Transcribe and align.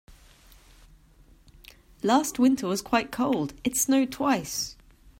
Last 2.01 2.39
winter 2.39 2.65
was 2.65 2.81
quite 2.81 3.11
cold, 3.11 3.53
it 3.63 3.77
snowed 3.77 4.11
twice. 4.11 4.75